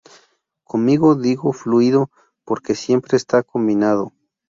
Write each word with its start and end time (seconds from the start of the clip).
Conmigo 0.63 1.13
digo 1.13 1.53
fluido 1.53 2.09
porque 2.43 2.73
siempre 2.73 3.17
está 3.17 3.43
cambiando". 3.43 4.11